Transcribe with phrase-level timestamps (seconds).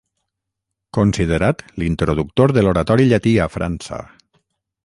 [0.97, 4.05] Considerat l'introductor de l'oratori llatí a França.